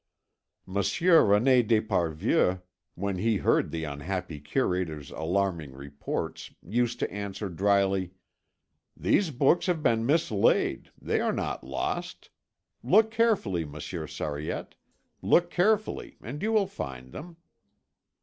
[0.65, 2.63] Monsieur René d'Esparvieu,
[2.95, 8.09] when he heard the unhappy curator's alarming reports, used to answer drily:
[8.97, 12.31] "These books have been mislaid, they are not lost;
[12.81, 14.73] look carefully, Monsieur Sariette,
[15.21, 17.37] look carefully and you will find them."